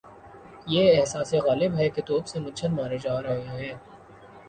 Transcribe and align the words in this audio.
یہ 0.67 0.99
احساس 0.99 1.33
غالب 1.45 1.75
ہے 1.75 1.89
کہ 1.89 2.01
توپ 2.01 2.27
سے 2.27 2.39
مچھر 2.39 2.69
مارے 2.69 2.97
جا 2.97 3.21
رہے 3.21 3.41
ہیں۔ 3.49 3.73